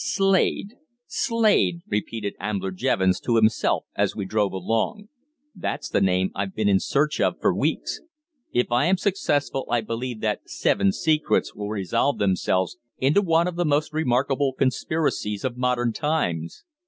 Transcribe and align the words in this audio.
"Slade! 0.03 0.77
Slade!" 1.05 1.81
repeated 1.87 2.33
Ambler 2.39 2.71
Jevons 2.71 3.19
to 3.19 3.35
himself 3.35 3.85
as 3.95 4.15
we 4.15 4.25
drove 4.25 4.51
along. 4.51 5.09
"That's 5.53 5.89
the 5.89 6.01
name 6.01 6.31
I've 6.33 6.55
been 6.55 6.67
in 6.67 6.79
search 6.79 7.21
of 7.21 7.35
for 7.39 7.53
weeks. 7.55 8.01
If 8.51 8.71
I 8.71 8.85
am 8.85 8.97
successful 8.97 9.63
I 9.69 9.81
believe 9.81 10.21
the 10.21 10.39
Seven 10.47 10.91
Secrets 10.91 11.53
will 11.53 11.69
resolve 11.69 12.17
themselves 12.17 12.77
into 12.97 13.21
one 13.21 13.47
of 13.47 13.57
the 13.57 13.63
most 13.63 13.93
remarkable 13.93 14.53
conspiracies 14.53 15.43
of 15.45 15.55
modern 15.55 15.93
times. 15.93 16.63